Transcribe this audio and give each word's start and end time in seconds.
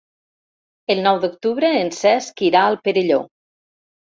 El 0.93 1.01
nou 1.09 1.19
d'octubre 1.25 1.71
en 1.81 1.93
Cesc 1.99 2.43
irà 2.49 2.65
al 2.71 2.81
Perelló. 2.89 3.21